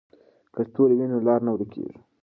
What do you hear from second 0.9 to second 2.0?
وي نو لار نه ورکېږي.